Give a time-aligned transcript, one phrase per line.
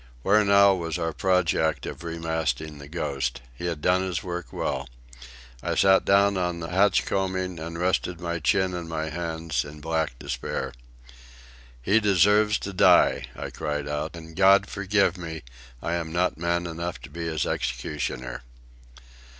[0.23, 3.39] Where now was our project of remasting the Ghost?
[3.53, 4.89] He had done his work well.
[5.61, 9.79] I sat down on the hatch combing and rested my chin on my hands in
[9.79, 10.73] black despair.
[11.83, 15.43] "He deserves to die," I cried out; "and God forgive me,
[15.83, 18.41] I am not man enough to be his executioner."